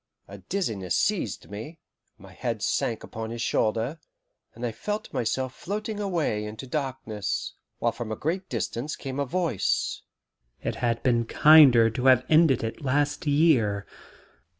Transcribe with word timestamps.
A 0.27 0.39
dizziness 0.39 0.95
seized 0.95 1.51
me, 1.51 1.77
my 2.17 2.33
head 2.33 2.63
sank 2.63 3.03
upon 3.03 3.29
his 3.29 3.43
shoulder, 3.43 3.99
and 4.55 4.65
I 4.65 4.71
felt 4.71 5.13
myself 5.13 5.53
floating 5.53 5.99
away 5.99 6.43
into 6.43 6.65
darkness, 6.65 7.53
while 7.77 7.91
from 7.91 8.11
a 8.11 8.15
great 8.15 8.49
distance 8.49 8.95
came 8.95 9.19
a 9.19 9.27
voice: 9.27 10.01
"It 10.63 10.77
had 10.77 11.03
been 11.03 11.25
kinder 11.25 11.91
to 11.91 12.05
have 12.07 12.25
ended 12.29 12.63
it 12.63 12.81
last 12.83 13.27
year." 13.27 13.85